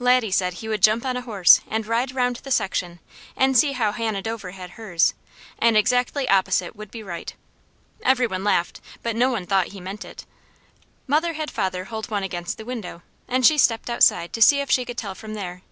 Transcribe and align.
Laddie 0.00 0.32
said 0.32 0.54
he 0.54 0.68
would 0.68 0.82
jump 0.82 1.06
on 1.06 1.16
a 1.16 1.20
horse 1.20 1.60
and 1.70 1.86
ride 1.86 2.10
round 2.10 2.38
the 2.42 2.50
section, 2.50 2.98
and 3.36 3.56
see 3.56 3.70
how 3.70 3.92
Hannah 3.92 4.20
Dover 4.20 4.50
had 4.50 4.70
hers, 4.70 5.14
and 5.60 5.76
exactly 5.76 6.28
opposite 6.28 6.74
would 6.74 6.90
be 6.90 7.04
right. 7.04 7.32
Everyone 8.02 8.42
laughed, 8.42 8.80
but 9.04 9.14
no 9.14 9.30
one 9.30 9.46
thought 9.46 9.68
he 9.68 9.80
meant 9.80 10.04
it. 10.04 10.26
Mother 11.06 11.34
had 11.34 11.52
father 11.52 11.84
hold 11.84 12.10
one 12.10 12.24
against 12.24 12.58
the 12.58 12.64
window, 12.64 13.02
and 13.28 13.46
she 13.46 13.56
stepped 13.56 13.88
outside 13.88 14.32
to 14.32 14.42
see 14.42 14.58
if 14.58 14.72
she 14.72 14.84
could 14.84 14.98
tell 14.98 15.14
from 15.14 15.34
there. 15.34 15.62